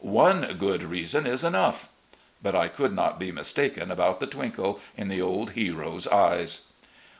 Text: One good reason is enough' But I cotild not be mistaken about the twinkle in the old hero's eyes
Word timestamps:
One 0.03 0.55
good 0.57 0.81
reason 0.81 1.27
is 1.27 1.43
enough' 1.43 1.89
But 2.41 2.55
I 2.55 2.69
cotild 2.69 2.95
not 2.95 3.19
be 3.19 3.31
mistaken 3.31 3.91
about 3.91 4.19
the 4.19 4.25
twinkle 4.25 4.79
in 4.97 5.09
the 5.09 5.21
old 5.21 5.51
hero's 5.51 6.07
eyes 6.07 6.73